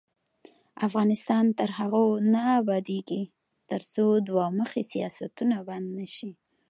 افغانستان 0.87 1.45
تر 1.59 1.69
هغو 1.79 2.05
نه 2.33 2.43
ابادیږي، 2.61 3.23
ترڅو 3.69 4.05
دوه 4.27 4.45
مخي 4.59 4.83
سیاستونه 4.93 5.55
بند 5.67 5.87
نشي. 5.99 6.31